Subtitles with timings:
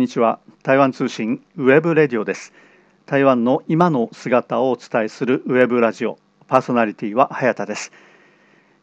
[0.00, 0.40] んにちは。
[0.62, 2.54] 台湾通信ウェブレディオです。
[3.04, 6.16] 台湾の今の姿をお伝えするウェブラジオ。
[6.48, 7.92] パーソナリティは早田です。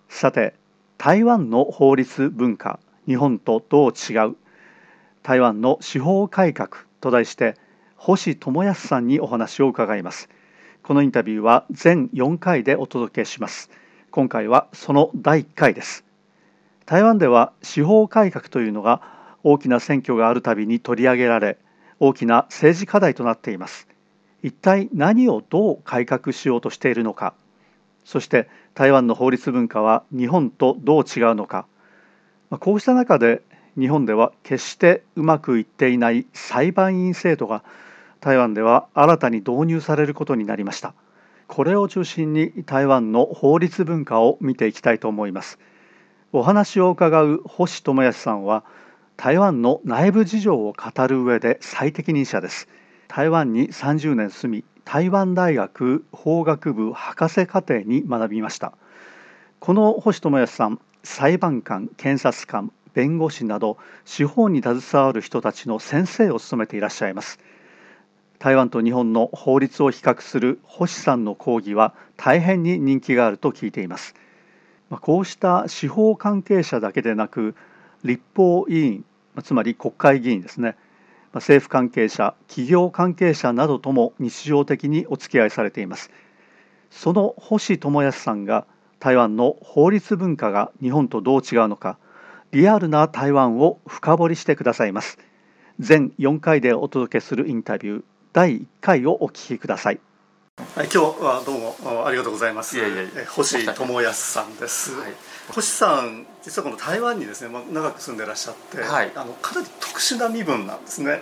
[0.10, 0.54] さて
[1.00, 4.36] 台湾の法律文化日本とどう違う？
[5.24, 6.70] 台湾の司法改革
[7.02, 7.56] と題して
[7.96, 10.30] 星智康さんにお話を伺います。
[10.84, 13.72] このインタビューは全4回でお届けします。
[14.12, 16.06] 今回はその第1回です。
[16.86, 21.58] 台湾では司法改革というのが大きな選挙があるたびに取り上げられ
[22.00, 23.88] 大きな政治課題となっています。
[24.44, 27.34] 一体何をどう改革しようとしているのか。
[28.06, 31.66] そして台湾の法律文化は日本とどう違うのか。
[32.60, 33.42] こうした中で
[33.78, 37.64] 日本では決してうまくいっていない裁判員制度が
[38.22, 40.94] 台湾では新たに導入されることになりました。
[41.48, 45.60] これを中心に台湾の法律文化を見ていきたいと思います。
[46.34, 48.64] お話を伺う星智康さんは
[49.18, 52.68] 台湾の内部事情を語る上で最適任者です。
[53.08, 58.74] 台湾に30年住み台湾大学法学部博士課程に学びました。
[59.60, 67.40] この星智康さん裁判官検察官弁護士など司法に携わる人たちの先生を務めていらっしゃいます。
[68.38, 74.14] 台湾と日本の法律を比較する星さんの講義は大変に人気があると聞いています。
[75.02, 77.56] こうした司法関係者だけでなく
[78.04, 79.06] 立法委員
[79.44, 80.76] つまり国会議員ですね。
[81.34, 86.12] 政府関係者企業関係者などとも日常的にお付き合いされています。
[86.90, 88.66] その星智康さんが
[89.00, 92.00] 台湾の法律文化が日本とどう違うのか
[92.52, 95.20] リアルな台湾を深掘りしてくださいます。
[95.80, 98.04] 全4回でお届けするインタビュー
[98.34, 100.00] 第1回をお聞きください。
[100.58, 102.80] はい、今日はどうもありがとうございます。
[102.80, 104.96] いやいや星智康さんです。
[104.96, 105.14] はい、
[105.54, 111.22] 星さん、実はこの台湾にですね、まあ、長く住んでらっしゃって、はい、あのかなり特殊な身分なんですね。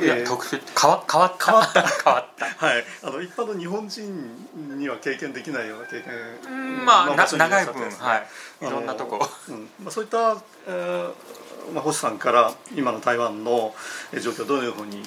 [0.00, 1.44] いや、えー、特殊変わ変わった。
[1.46, 1.82] 変わった。
[1.82, 2.46] 変わった。
[2.66, 2.84] はい。
[3.02, 6.84] あの一般の日本人には経験できないような経験。
[6.84, 8.66] まあ、まあ、長い分はい。
[8.66, 9.68] いろんなとこ、うん。
[9.82, 10.36] まあ、そういった、
[10.66, 11.12] えー
[11.72, 13.74] まあ、星さんから今の台湾の
[14.20, 15.02] 状況をどのように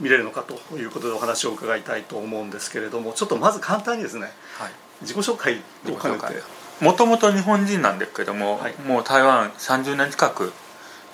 [0.00, 4.72] 見れるのかということでお話を伺いたいと思うんですけれどもちょっとまず簡単にですね、はい、
[5.02, 6.58] 自己紹介を兼ねて。
[6.80, 10.52] もともと日本人なんですけども、はい、もう台湾30年近く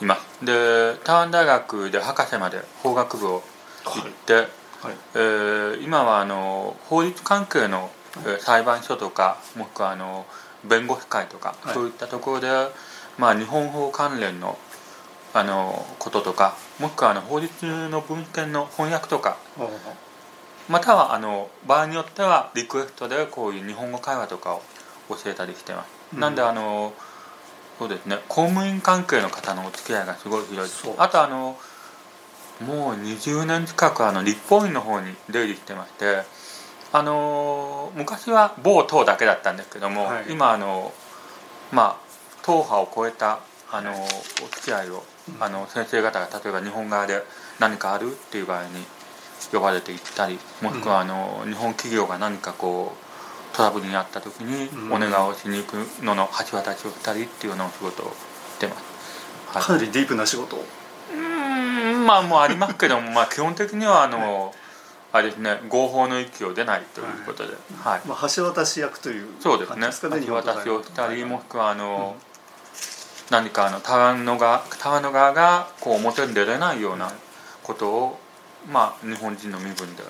[0.00, 3.43] いますで台湾大学で博士まで法学部を
[3.84, 4.43] 行って、はい。
[4.43, 7.91] はい、えー、今はあの法律関係の
[8.41, 10.27] 裁判所とかもしくはあの
[10.65, 12.49] 弁護士会とか、そういったところで
[13.19, 14.59] まあ、日本法関連の
[15.32, 19.37] あのこととかもしくはあの法律の文献の翻訳とか
[20.69, 24.62] またはあの場合によってはリクエストでこういう日本語会話とかを
[25.09, 26.93] 教えたりしてます、うん、なんであの
[27.79, 28.19] そうですね。
[28.29, 31.57] 公務員関係の方のお付き合いがすごい広いあとあの
[32.61, 36.23] もう20年近くあの立法院の方に出入りしてまして
[36.93, 40.93] あの昔は某党だけだったんですけども、はい、今あの
[41.73, 42.05] まあ
[42.43, 43.41] 党派を超えた
[43.73, 45.03] あのお付き合いを
[45.41, 47.23] あの先生方が例えば日本側で
[47.59, 48.69] 何かあるっていう場合に
[49.53, 53.14] 呼ばれていったりもしくはあの日本企業が何かこう
[53.55, 58.83] トラブルにあった時にお願いをしに行くのの橋渡しをしたりっていうようなお仕事をしてます、
[59.49, 64.55] はい、かなりディープな仕事うんまあもうありますけども まあ基本的にはあの、
[65.13, 68.01] あれですね合法の域を出ないということで、はい。
[68.07, 69.89] まあ、橋渡し役というそうですね。
[70.27, 72.35] 橋渡しをしたりもしくはあの、うん
[73.31, 77.13] 何かあの台湾の側台湾の側がこう表に出れないような
[77.63, 78.19] ことを、
[78.71, 80.03] まあ、日本人の身分で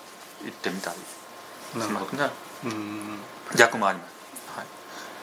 [0.43, 0.97] 言ってみたり
[1.81, 2.23] しますね
[3.57, 4.67] 逆もあります、はい、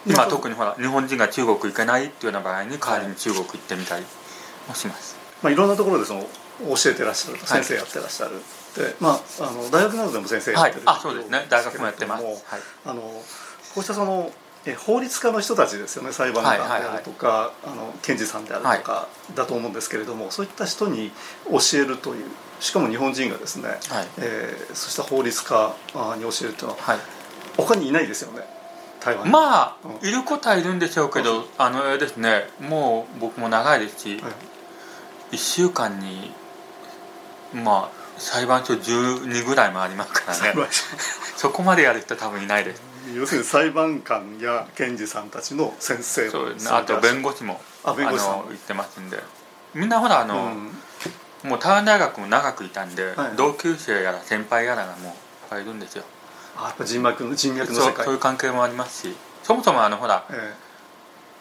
[0.07, 4.05] 今特にほら日本人が中国行けないっていうような場合に代わりに中国行ってみたり
[4.67, 8.43] もします、まあ、いろんなところでその教えてらっしゃる先生やってらっしゃる、はい、
[8.89, 11.45] でまああの大学などでも先生やってる、はい、あそうですね。
[11.49, 12.35] 大学もやってます、はい、
[12.85, 14.31] あのこうしたその
[14.65, 16.11] え法律家の人たちですよね。
[16.11, 21.11] 裁判官であるとか、あの検事さんであるとかだと思うんですけれども、はい、そういった人に
[21.49, 22.25] 教えるという
[22.59, 23.79] しかも日本人がですね、はい、
[24.19, 25.75] えー、そうした法律家
[26.17, 26.99] に教えるというのは、はい、
[27.57, 28.41] 他にいないですよね。
[28.99, 34.29] 台湾まあ、うん、いることはいるんでしょうけどあのですねもう僕も長いですし、は
[35.31, 36.31] い、1週間に
[37.51, 40.67] まあ裁判所12ぐらいもありますからね。
[41.35, 42.81] そこまでやる人多分いないです。
[43.15, 46.71] 要するに裁判官や検事さんたちの先生そうですね。
[46.71, 49.17] あと弁護士もあ弁護士も言ってますんで。
[49.73, 50.53] みんなほらあの、
[51.43, 55.13] うん、もう台湾大学も長くいたんで、はい、同級生やら先輩やらがもういっ
[55.49, 56.03] ぱいいるんですよ
[56.61, 58.05] あやっぱ人脈の人脈の世界。
[58.05, 60.53] そういう関係もありますしそもそもあのほら、ええ、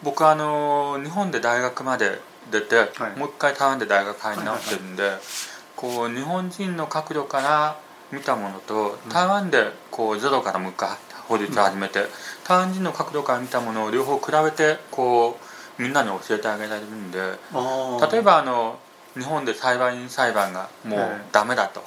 [0.03, 2.19] 僕あの日本で大学まで
[2.51, 5.27] 出て、はい、もう一回台湾で大学入り直してるんで、はいはいはい、
[5.75, 7.79] こう日本人の角度から
[8.11, 10.89] 見たものと台湾でこうゼロからもう一回
[11.27, 12.07] 法律を始めて、うん、
[12.45, 15.37] 台湾人の角度から見たものを両方比べてこ
[15.79, 18.79] うみんなに教えてあげられるんで例えばあの
[19.13, 20.99] 日本で裁判員裁判がもう
[21.33, 21.83] ダメだと、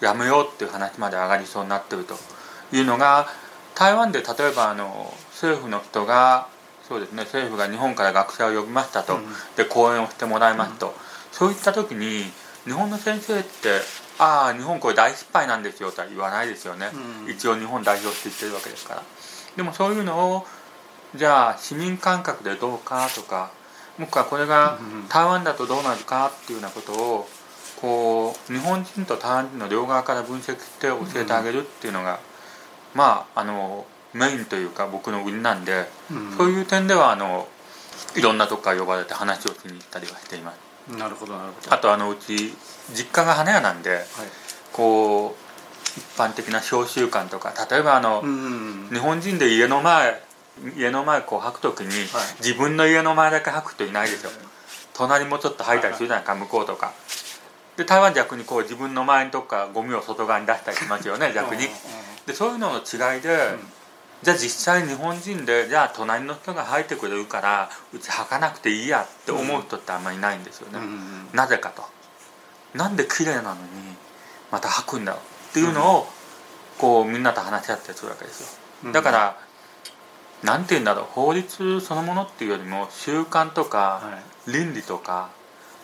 [0.00, 2.14] やめようっていう話まで上がりそうになってると
[2.72, 3.28] いうのが
[3.74, 6.48] 台湾で例えばあの政府の人が
[6.88, 9.22] そうですね政府が日本から学者を呼びましたと、うん、
[9.56, 10.92] で講演をしてもらいますと、うん、
[11.32, 12.24] そういった時に
[12.64, 13.80] 日本の先生って
[14.18, 16.90] 「ああ日本これ大失敗なんですよ」とは言わないですよね、
[17.24, 19.02] うん、一応日本代表って言ってるわけですから。
[19.56, 20.46] でもそういうのを
[21.14, 23.52] じゃあ市民感覚でどうかとか
[23.98, 24.78] もしはこれが
[25.08, 27.28] 台湾だとどうなるかっていうようなことを
[27.80, 32.18] こう日本人と台湾人の両側から分析して教えてあげるっていうのが、
[32.94, 35.86] まああのメインというか僕の売りなんで、
[36.36, 37.48] そういう点ではあの
[38.16, 40.96] いろんなとこから呼ばれて話をしに行ったりはしています。
[40.96, 41.74] なるほどなるほど。
[41.74, 42.54] あとあのうち
[42.94, 44.02] 実家が花屋なんで、はい、
[44.72, 48.22] こう一般的な小習慣とか例えばあの、
[48.92, 50.20] 日本人で家の前
[50.76, 52.06] 家の前こう吐く時に、はい、
[52.38, 54.30] 自分の家の前だけ吐く人いないですよ、
[54.92, 56.92] 隣もちょっと吐いたりするじゃないか、向こうとか。
[57.76, 61.64] で台湾逆にこう自分の前のとこからゴミを外側に出したりしますよね逆に
[62.26, 63.60] でそういうのの違いで、うん、
[64.22, 71.82] じゃあ実際日本人でじゃあ隣の人が吐いてくれるからうち吐かなくていいやって思う人ってあんまりいないんですよね、うん、なぜかと。
[72.76, 73.60] なんで綺麗なのに
[74.50, 76.06] また吐くんだろうっていうのを
[76.78, 78.92] こうみんなと話し合ったりするわけですよ。
[78.92, 79.36] だから
[80.42, 81.04] 何て言うんだろう。
[81.10, 84.02] 法律そのものっていうよりも習慣とか
[84.46, 85.30] 倫理とか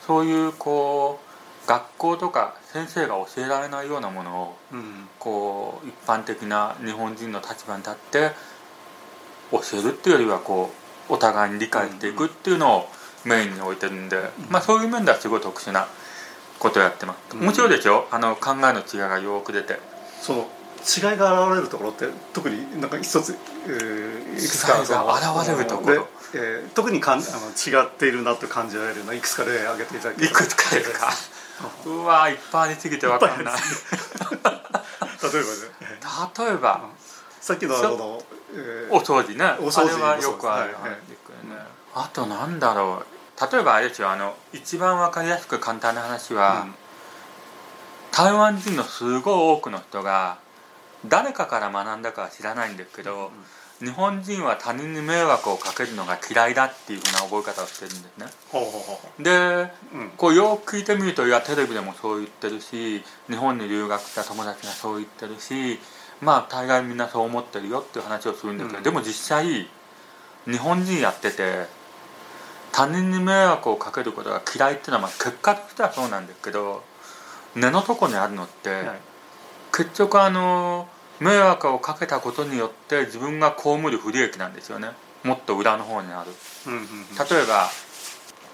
[0.06, 1.29] そういうこう
[1.66, 4.56] 学校とか先生が教えられないようなものを
[5.18, 8.30] こう一般的な日本人の立場に立って
[9.50, 10.70] 教えるっていうよりはこ
[11.08, 12.88] うお互いに理解していくっていうのを
[13.24, 14.16] メインに置いてるんで、
[14.48, 15.88] まあ、そういう面ではすごい特殊な
[16.58, 17.36] ことをやってます。
[17.36, 19.78] 面白いでしょあの考えの違いがよく出て。
[20.20, 20.48] その
[20.80, 23.36] 違いが現れるところって特になんか一つ、
[23.66, 31.12] えー、いくつか現れるところ、えー、特にかんあの違っているなと感じられるのいくつか例挙げていただけいくつかですか
[31.86, 33.54] うわいっぱいありすぎて分かんない。
[33.54, 35.80] 例えばね。
[36.38, 36.88] 例えば、
[37.40, 38.22] さっきのあの、
[38.52, 39.44] えー、お掃除ね。
[39.60, 40.98] お掃除はよくある、はいはい、
[41.94, 43.52] あとなんだろう。
[43.52, 44.10] 例えばあれですよ。
[44.10, 46.74] あの一番分かりやすく簡単な話は、うん、
[48.12, 50.38] 台湾人のすごい多くの人が
[51.06, 53.30] 誰かから学んだかは知らないんですけど、うん、
[53.80, 58.26] 日本人は他人に迷惑をかけるのが嫌いだっていうふうな覚え方をしてるんですね。
[59.18, 65.78] で、うん、こうよく聞いてみるといやテレビでもそう言ってるし日本に留学した友達がそう言ってるし
[66.20, 69.68] まあ大概みんなそう思ってるよっていう話をするんだけど、うん、でも実際
[70.44, 71.66] 日本人やってて
[72.72, 76.82] 他人に迷惑をかけることが嫌いっていうのはまあ結果としてはそうなんですけど
[77.54, 79.00] 根のとこにあるのって、はい。
[79.72, 80.88] 結局あの
[81.20, 84.88] 迷惑をかけたことによって自分が被る不利益なんですよね。
[85.22, 86.30] もっと裏の方にある、
[86.66, 87.68] うんうんうん、例えば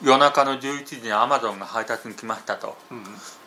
[0.02, 3.04] 夜中の11時にアマゾンが配達に来ましたと、うんうん、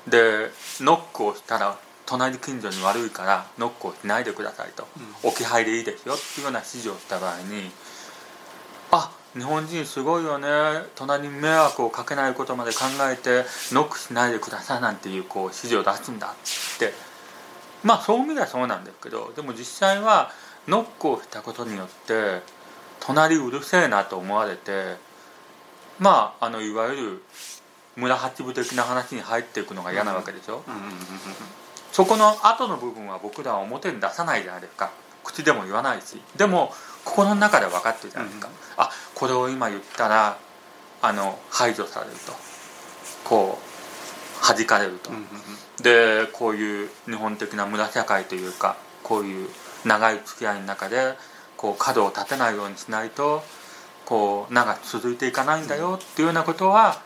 [0.10, 0.50] で
[0.80, 4.88] ノックをしたら隣近所に悪いからノックをしないでくださいと、
[5.24, 7.70] うん、置き配でいいですよっていうような指示をした場合に
[8.92, 10.48] あ日本人すごいよね。
[10.96, 12.80] 隣に迷惑をかけないことまで考
[13.12, 16.94] えてノックしないでくださいなんていうこう指示を出すんだって
[17.84, 20.32] まあそういう意味ではそうなんですけどでも実際は
[20.68, 22.42] ノックをしたことによって
[23.00, 24.96] 隣うるせえなと思われて
[26.00, 27.24] まああのいわゆる
[27.96, 30.64] 村八部的な話に入っていくのが嫌なわけでしょ、
[31.92, 34.90] そこの後の部分は僕らは表に出さないじゃないですか。
[35.24, 36.22] 口でも言わないし。
[36.38, 36.72] でも
[37.04, 40.38] 心の中では分かってるじゃないですか、うん、あこれを今言ったら
[41.02, 42.34] あの排除されると。
[43.24, 43.69] こう
[44.42, 45.12] 弾かれると、
[45.84, 49.50] でこういう日本的な村社会というかこういう
[49.86, 51.16] 長い付き合いの中で
[51.58, 53.44] こう角を立てないようにしないと
[54.06, 57.02] こう長く続いていかないんだよっていうようなことは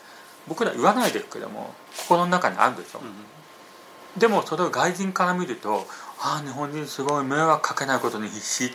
[0.47, 5.85] 僕ら言わないですけども心の中にあるでしょ、うん、でもそれを外人から見ると
[6.19, 8.73] ああ日本人すごい迷惑かけないことに必死。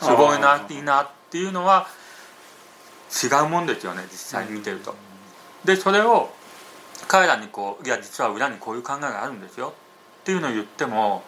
[0.00, 1.86] すごいないいなっていうのは
[3.10, 4.94] 違うもんですよね実際に見てると。
[5.64, 6.30] でそれを
[7.08, 9.74] 彼らにこういや実は裏にこういう考えがあるんですよ。
[10.22, 11.22] っていうのを言っても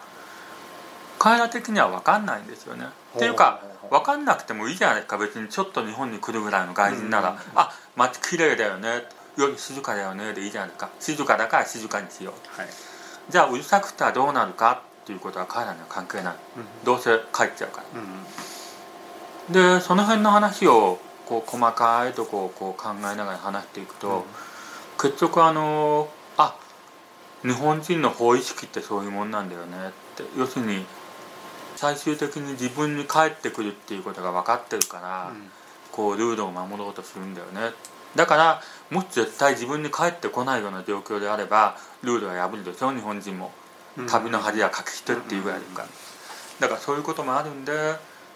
[1.17, 2.85] 彼ら的には分かんないんですよね。
[3.15, 9.05] っていうか分かんなくてもいいじゃないか別にちょっと日本に来るぐらいの外人なら「あ街綺麗だよね」
[9.37, 10.33] より静かだよね。
[10.33, 10.89] でいいじゃないか。
[10.99, 12.69] 静かだから静かにしよう、はい、
[13.29, 18.01] じゃあうるさくてはどうなるかっていうことは彼らには関係ない、うん、どうせ帰っちゃうから、
[19.47, 24.25] うん、でその辺の話をこう細かいとこをこう考えながら話していくと、
[25.01, 26.55] 結局あのあ
[27.43, 30.23] 日本人の法意識ってそういうもんなんだよねって。
[30.37, 30.85] 要するに
[31.77, 35.31] 最終的に自分に返ってくるっていうことが分かってるから、
[35.93, 37.73] こうルールを守ろうとするんだよね。
[38.15, 43.51] だからもし絶対自分に返ってこないような状況であればルールは破るでしょ日本人も。
[44.07, 45.87] 旅の恥はかきしてっていうぐらいから。
[46.59, 47.71] だからそういうこともあるんで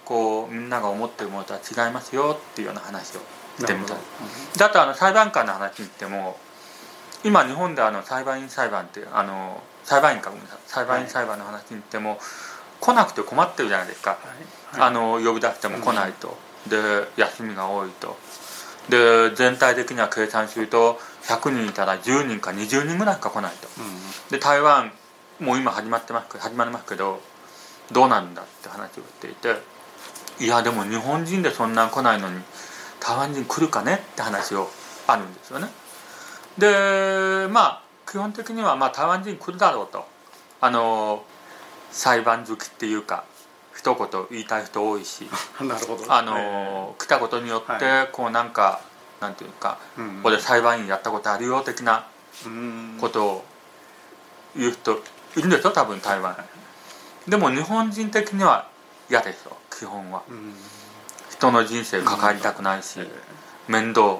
[0.06, 3.20] こうみんなが思ってるものとは違いますよっていうような話を
[3.60, 3.98] してみたい。
[4.58, 6.38] だとあの裁判官の話に言っても
[7.24, 10.60] 今日本であの裁判員裁判ってあの裁判員かごめんなさい。
[10.66, 12.18] 裁判員裁判の話に言っても、
[12.80, 14.18] 来なくて困ってるじゃないですか、は
[14.76, 14.80] い。
[14.80, 16.78] はい、あの呼び出しても来ないと、うん、で
[17.18, 18.18] 休みが多いと。
[18.90, 24.92] で全体的には計算すると100人いたら10人か20人ぐらいしか来ないと、うん、で台湾
[25.40, 27.22] もう今始まってます始まりますけど
[27.92, 29.56] どうなんだって話をしていて
[30.40, 32.42] いやでも日本人でそんな来ないのに
[33.00, 34.70] 台湾人来るかねって話を
[35.08, 35.68] あるんですよね
[36.58, 40.06] でまあ基本的にはまあ台湾人来るだろうと。
[40.62, 41.24] あの
[41.92, 43.26] 裁判好きっていうか
[43.76, 45.28] 一言言いたい人多いし。
[45.62, 46.06] なるほど。
[46.14, 48.80] あの、来たことによって、こうなんか
[49.24, 52.06] なんていうか、うん俺裁判員やったことあるよ的な
[53.00, 53.46] ことを
[54.56, 55.02] 言う人
[55.38, 56.36] いるんですよ多分台湾、
[57.28, 58.68] でも日本人的には
[59.10, 60.24] 嫌ですよ基本は、
[61.30, 63.00] 人の人生関わりたくないし、
[63.68, 64.18] 面倒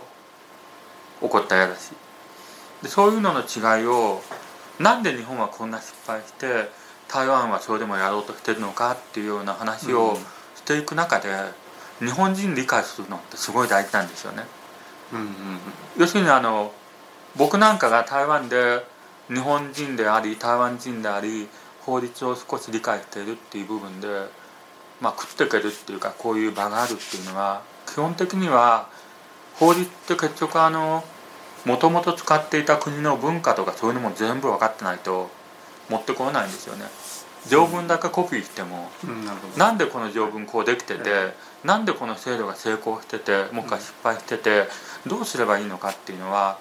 [1.22, 1.92] 起こったら嫌だし
[2.84, 4.22] でそういうのの違いを
[4.80, 6.70] なんで日本はこんな失敗して
[7.08, 10.18] 台湾はそれでもやろうとしてるのかっていうような話を
[10.56, 11.30] していく中で、
[12.00, 14.44] 日本人理解するのってすごい大事なんですよね。
[15.14, 15.34] うんうんうん、
[15.98, 16.74] 要するにあの
[17.36, 18.84] 僕なんかが台湾で
[19.28, 21.48] 日本人であり台湾人であり
[21.82, 24.08] 法律を少し理解しているっていう部分で、
[25.02, 28.90] まあ、食っていけるっていうかこういう場があるっていうのは基本的には
[29.56, 31.04] 法律って結局あの
[31.66, 35.30] もともと使っていた国の文化とかそういうのも全部分かってないと
[35.90, 36.86] 持ってこないんですよね。
[37.48, 39.26] 条文だけコピーしても、うん、
[39.58, 44.68] なんでこの条文こうできてて、えー、なんでこの制度が成功しててもう一回失敗してて
[45.06, 46.58] どうすればいいのかっていうのは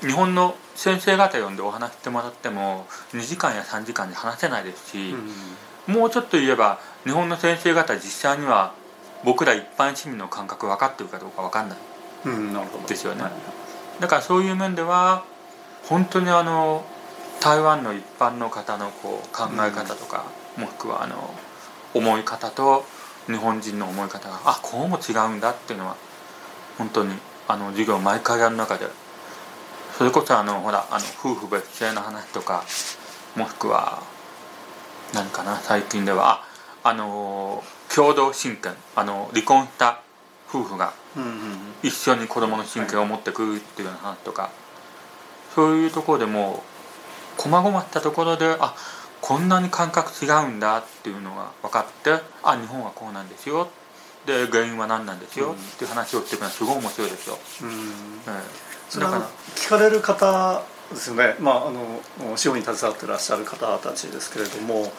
[0.00, 5.14] 日本の先生方呼んでお話してもらっても2時間や3時間で話せないですし、
[5.88, 8.74] うん、もうちょっと言えば日本の先生方実際には
[9.24, 11.78] 僕ら一般市民の感覚分かってるかどうか分かんない、
[12.26, 13.24] うん、ですよね。
[14.02, 15.24] だからそういう面では
[15.84, 16.84] 本当にあの
[17.40, 20.24] 台湾の一般の方のこう考え方とか、
[20.56, 21.32] もしくはあの
[21.94, 22.84] 思い方と
[23.28, 25.96] 日本人の思い方があこうも違うんだっていうのは
[26.78, 27.14] 本当に
[27.46, 28.86] あの授業毎回やる中で
[29.96, 32.64] それこそあのほらあの夫婦別姓の話とか
[33.36, 34.02] もしくは
[35.14, 36.42] 何かな最近では
[36.82, 37.62] ああの
[37.94, 40.00] 共同親権あの離婚した
[40.52, 40.92] 夫婦が
[41.82, 44.50] 一緒に子供の親権を持ってくるっていうような話とか。
[45.54, 46.62] そういうところでも
[47.36, 48.74] 細々ったところであ
[49.20, 53.68] こんなに感覚違うんだっていうのが分かってあ日本はこうなんですよ。
[54.24, 55.54] で原因は何なんですよ。
[55.54, 57.38] っていう話をしていくのはすごい面白いですよ。
[57.62, 57.70] うん。
[57.70, 59.28] えー、だから。
[59.54, 64.90] 聞かれる方ですよね、まあ、あの司法に携わってらっしゃる方たちですけれども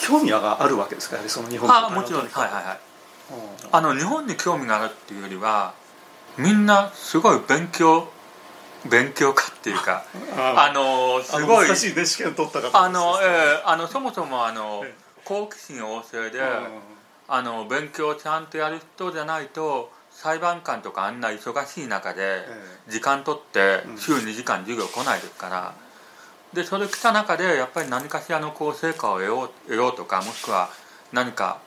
[0.00, 1.16] 興味があるわけですか？
[1.16, 2.22] やはりその日本あもちろん。
[2.22, 2.80] はいはいはい
[3.72, 5.74] あの日本に興味があるっていうよりは
[6.36, 8.08] みんなすごい勉強
[8.90, 10.04] 勉強家っていうか
[10.36, 14.84] あのすごい難しい試験取った方あの、えー、あのそもそもあの
[15.24, 16.40] 好奇心旺盛で
[17.28, 22.46] あの勉強をちゃんとやる人じゃないと裁判官とかあんな忙しい中で
[22.88, 25.74] 時間取って週2時間授業来ないですから。
[26.52, 30.70] でそれ来た中でやっぱり何かしらのこう成果を得よう得ようとかもしくは
[31.12, 31.58] 何か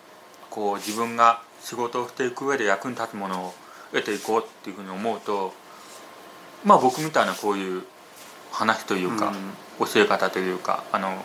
[0.49, 3.53] こう自分が仕事をしていく上で役に立つものを
[3.91, 5.51] 得ていこうっていうふうに思うと
[6.63, 7.83] まあ僕みたいなこういう
[8.53, 9.33] 話というか、
[9.79, 11.21] うん、教え方というかあの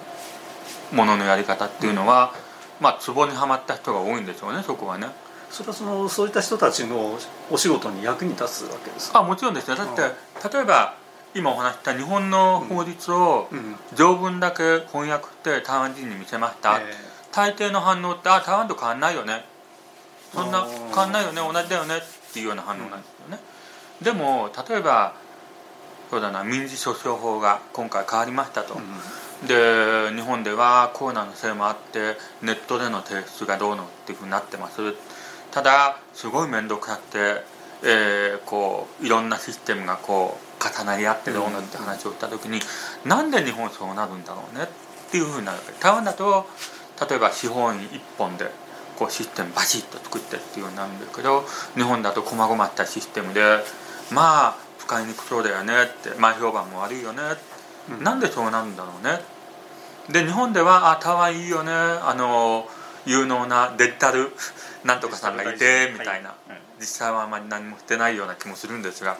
[0.93, 2.35] もののやり方っていうのは、
[2.81, 5.07] うん、まあツボにはまった人が多いんでしょうねそこはね。
[5.49, 7.19] それはそのそういった人たちの
[7.51, 9.77] お仕事に役に立つわけですあもちろんですね。
[9.77, 10.01] だって、
[10.49, 10.97] 例えば
[11.35, 13.49] 今お話した日本の法律を
[13.95, 19.52] 条文だけ翻訳して台湾人に見せました、えー、大抵の反応ってあ台湾と変わんないよね
[20.33, 23.39] そんな変わんないよね同じだよねっていうような反応なんですよね、
[24.01, 25.15] うん、でも例えば
[26.11, 34.95] そうだな民事訴訟法が今回変わりましたと、うん、で日本ではコロナのせいもあってネットでの提出がどうのっていうふうになってます。
[35.53, 37.43] ただすごい面倒くさくて、
[37.83, 42.61] えー、こういろんなシステムがこう重なり合ってどうのって話をした時に、
[43.05, 45.73] うん、なんで日本そうなるんだろうねっていうふうになるわけ。
[45.81, 46.47] 台湾だと
[47.09, 48.51] 例えば司法院一本で
[49.05, 51.45] こシステムバシッと作ってっていうようになるんだけど
[51.75, 53.43] 日本だと細々ったシステムで
[54.11, 57.23] まあ使いにくそうだよねって前評判も悪いよね、
[57.91, 59.21] うん、なんでそうなんだろうね？
[60.11, 61.73] で日本では「あタワーいいよね。
[61.73, 62.69] あの
[63.05, 64.33] 有能なデジタル
[64.85, 69.17] なんとかさんがいて」みたいな、はい、実際はあまり何もしてないような気もするんですが、うん、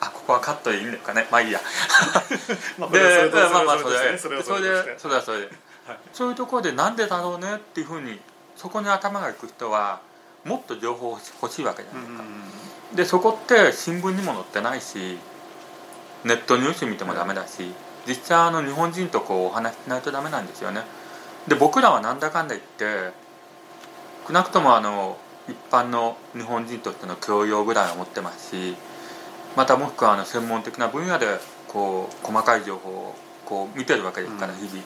[0.00, 1.26] あここはカットでいいんですかね？
[1.30, 1.60] まあいいや。
[2.78, 4.98] まあでまあまあそれそれそれで。
[4.98, 5.44] それはそれで、
[5.86, 8.20] はい、そういうところでなんでだろうねっていうふうに
[8.56, 10.00] そこに頭がいく人は
[10.44, 12.24] もっと情報欲しいわけじゃないですか、
[12.94, 15.18] でそこって新聞にも載ってないし
[16.24, 17.72] ネットニュース見てもダメだし、
[18.06, 20.82] 実際あの日本人とこうお話ししないとダメなんですよね。
[21.48, 23.12] で僕らはなんだかんだ言って
[24.26, 25.16] 少なくともあの
[25.48, 28.74] 一般の日本人としての教養ぐらいは持ってますし
[29.54, 31.26] またもしくはあの専門的な分野で
[31.68, 34.82] こう細かい情報をこう見てるわけですから日々、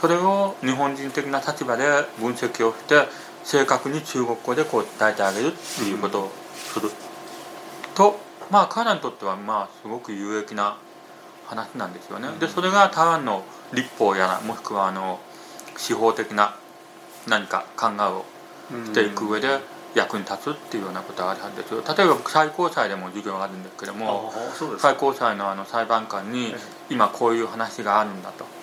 [0.00, 1.84] それを日本人的な立場で
[2.18, 3.06] 分析をして
[3.44, 6.90] 正確に中国語でこう伝えてあげるっていうことをする、
[7.94, 8.18] と
[8.50, 10.76] まあ彼らにとってはまあすごく有益な
[11.46, 12.28] 話なんですよね。
[12.38, 15.20] でそれが台湾の立法やらもしくはあの
[15.76, 16.54] 司法的な
[17.28, 18.24] 何か考えを
[18.86, 19.58] していく上で
[19.94, 24.32] 役に立つっていうようなことがあるはずですよ例えば最高裁でも授業があるんですけども
[24.78, 26.54] 最高裁のあの裁判官に
[26.88, 28.59] 今こういう話があるんだと。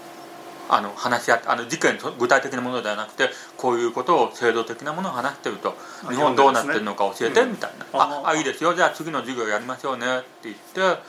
[0.69, 5.75] あの話し合ってあの事件具体的なものではなくてこういうことを制度的なものを話してると
[6.09, 8.74] 日本どうなってるのか教えてみたいな「ああいいですよ。
[8.74, 11.01] じゃあ次の授業やりましょうね」って言って、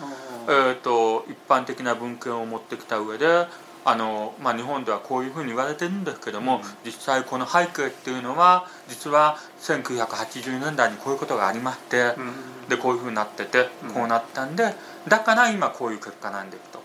[0.49, 3.47] えーと一般的な文献を持ってきた上で
[3.85, 14.75] あの、まあ、日本ではこういうふうに言われてるんですけども、うん、実際この背景っていうのは実は1980年代にこういうことがありまして、うん、でこういうふうになっててこうなったんで
[15.09, 16.83] だから今こういう結果なんですと。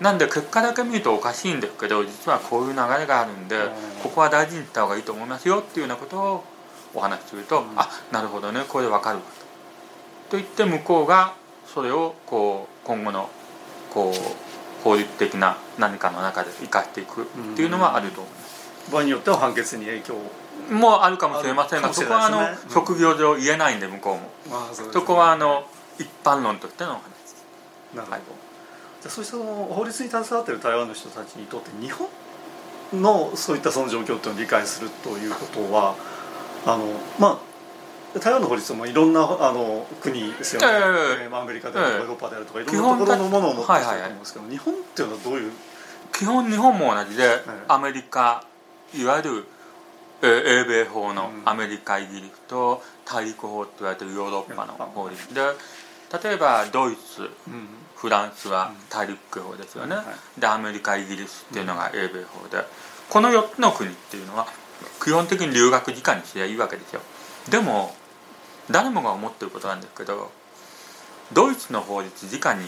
[0.00, 3.56] なんで結果だけ見るとおかしいんですけど実はこういう流れがあるんで、
[4.02, 6.44] ここは大事にした方がいいと思いますよっていうようなことを
[6.94, 9.24] お話しすると、うん、あなるほどねこれで分かると。
[10.30, 11.34] と言って向こうが
[11.66, 13.28] それをこう今後の
[13.90, 18.92] こう法律的な何かの中で生かしていくっていうのはあると思います。
[18.92, 20.14] 場合によっては判決に影響。
[20.70, 25.66] もあるかもしれませんが、ね、そこはあの、うん、職業上言えないんで向こうも、そね、そこはあの
[25.98, 27.02] 一般論としてのお話
[27.94, 28.20] なるほど、はい、
[29.08, 32.08] そうした法律に携わっている台湾の人たちにとって日本
[32.92, 35.96] のそういったその状況っていうのを理解するということは
[36.66, 36.84] あの
[37.18, 37.40] ま
[38.16, 40.68] あ台湾の法律もいろんなあの国ですよね、
[41.22, 45.52] えー、アメリカであるとかヨーロッパであるとかいろんなところのものを持ってきてると思うんですけど、日本っていうのはどういう？
[46.12, 48.44] 基本日本も同じで、アメリカ
[48.96, 49.44] いわゆる、
[50.22, 55.40] えー、英米法のアメリカイギリスと大陸法と言われてるヨーロッパの法律で
[56.22, 57.30] 例えばドイツ、
[57.96, 59.96] フランスは大陸法ですよね、
[60.38, 62.64] でアメリカイギリスっていうのが英米法で。
[63.10, 64.46] この4つの国っていうのは
[65.02, 67.00] 基本的に留学時間にすりゃいいわけですよ。
[67.50, 67.94] でも
[68.70, 70.32] 誰もが思ってることなんですけど
[71.32, 72.64] ドイツの法律直に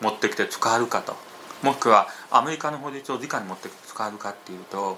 [0.00, 1.14] 持ってきて使えるかと
[1.62, 4.96] もしくはアメリカの法律を直に持ってきて使えるかっていうと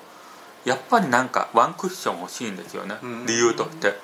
[0.64, 2.96] やっぱりなんかワンクッション欲しいんですよね、
[3.26, 3.94] 理由として。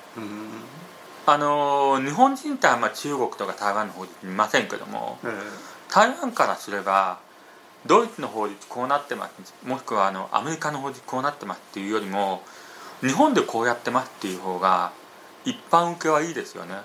[1.27, 5.17] あの日本人ってあんま中国とか台湾の法律見ませんけども、
[5.91, 7.19] 台湾からすれば
[7.85, 12.41] ドイツの法律こうなってますもしくはあのアメリカの法律こうなってますっていうよりも
[13.01, 14.91] 日本でこうやってますっていう方が
[15.45, 16.75] 一般受けはいいですよね。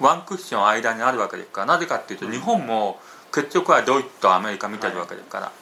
[0.00, 2.98] ワンクッション間にあるわけですからなぜかっていうと日本も
[3.32, 5.52] 結局はドイツとアメリカ見てるわけですか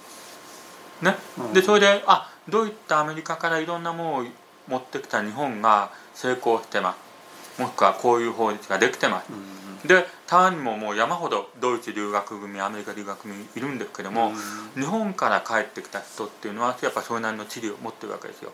[1.03, 1.19] ら、ね、
[1.53, 4.25] でそれであドイツとアメリカからいろんなものを
[4.69, 7.06] 持ってきた日本が成功してます
[7.64, 14.33] くはこういう法律ができてます、で台湾にももう山ほどドイツ留学組アメリカ留学組いるんですけども、
[14.75, 18.53] 日本から帰ってきた人っていうのはやっぱそれなりの地理を持ってるわけですよ。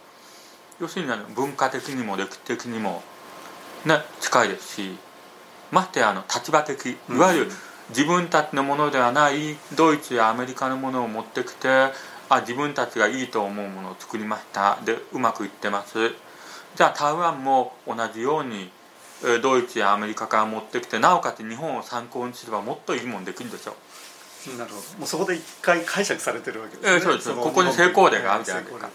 [0.80, 3.02] 要するに文化的にも歴史的にも
[3.84, 4.96] ね、近いですし
[5.72, 7.52] ましてあの立場的いわゆる
[7.88, 11.68] 自分たちのものではないドイツやアメリカのものを持ってきて
[12.28, 14.78] あ自分たちがいいと思うものを作りました。
[14.84, 16.12] でうまくいってます。
[16.76, 18.70] じゃあ台湾も同じように
[19.42, 23.76] ドイツやアメリカから持ってきてなおかつ日本を参考にすればもっといいもんできるでしょ
[24.54, 24.58] う。
[24.58, 24.98] なるほど。
[24.98, 27.32] もうそこで一回解釈されてるわけですね、えー、そうです。
[27.34, 28.90] ここに成功例があるじゃないですか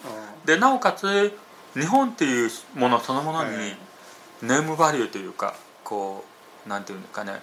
[0.46, 1.34] でなおかつ
[1.74, 3.76] 日本っていうものそのものに
[4.42, 6.26] ネームバリューというかこ
[6.66, 7.34] うなんていうんですかね。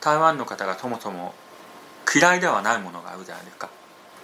[0.00, 1.34] 台湾の方がそもそも
[2.14, 3.70] 嫌いではないものがあるじゃないですか。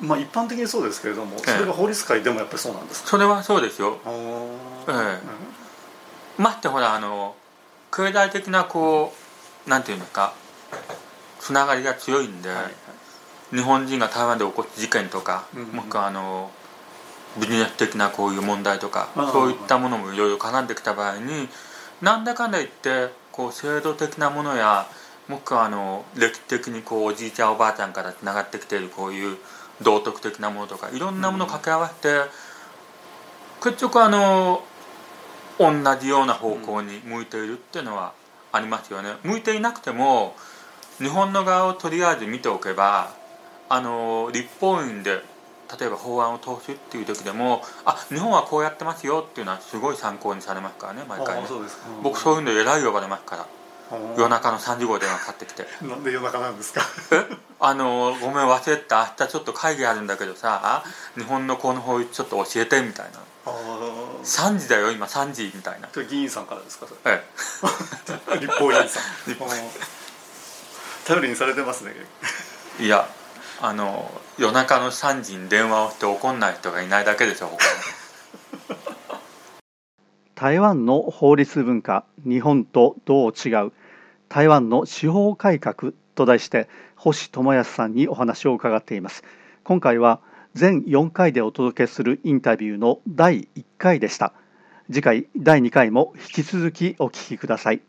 [0.01, 3.09] まあ一般的にそうですけれども、それが法律界でもやっぱりそうなんですか？
[3.09, 3.98] それはそうですよ。
[4.07, 6.42] ええ。
[6.42, 7.35] まってほらあの
[7.94, 9.12] 経済的なこ
[9.66, 10.35] うなんていうんですか
[11.38, 12.70] つながりが強いんで、はいは
[13.52, 16.50] い、日本人が台湾で起こった事件とか、うんうん、もしくはあの
[17.40, 21.48] ビジネス的なこういう問題とかそういったものもいろいろ絡んできた場合に
[22.00, 24.87] なんだかんだ言ってこう制度的なものや
[25.28, 29.38] もくはあの歴史的にこうおじいちゃんおばあちゃんからつながってきているこういう
[29.81, 32.31] 道徳的なものとかいろんなものを掛け合わせて、
[33.62, 34.62] 結局あの
[35.70, 38.12] 同じような方向に向いているっていうのは
[38.53, 39.14] ありますよね。
[39.22, 40.35] 向いていなくても
[40.98, 43.14] 日本の側をとりあえず見ておけば
[43.68, 45.22] あの立法院で
[45.81, 51.48] 例えば法案を通すっていう時でもあ日本はこうやってますよっていうのはすごい参考にされますからね毎回ね。
[52.03, 53.46] 僕そういうの偉い呼ばれますから。
[54.16, 55.66] 夜中の3時号電話かかってきて。
[55.83, 56.81] なんで夜中なんですか？
[57.61, 59.14] あのごめん忘れた。
[59.18, 60.83] 明日ちょっと会議あるんだけどさ
[61.14, 63.20] 日本のこの法律ちょっと教えてみたいな
[64.22, 65.88] 3時だよ今3時みたいな。
[66.04, 67.24] 議員さんからですかえ
[68.35, 68.38] え。
[68.40, 69.02] 立法委員さん。
[71.06, 71.94] 頼りにされてますね。
[72.80, 73.08] いや
[73.61, 77.61] あの夜中の3時に電話をして怒んない人がいないだけでしょ他に。
[80.35, 83.72] 台湾の法律文化日本とどう違う？
[84.28, 89.24] 台湾の司法改革と題して星智康さんにお話を伺っています。
[89.64, 90.20] 今回は
[90.54, 94.32] 全4回でお届けするインタビューの第1回でした。
[94.88, 97.80] 次回第2回も引き続きお聞きください。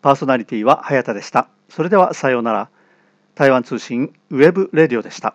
[0.00, 1.48] パーソナリティは早田でした。
[1.68, 2.68] それではさようなら。
[3.34, 5.34] 台湾通信ウェブレディオでした。